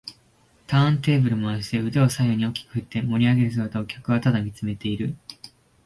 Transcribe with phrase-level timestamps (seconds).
[0.65, 5.15] ターンテーブル回して腕を左右に大きく振って盛りあげる姿を客はただ見つめている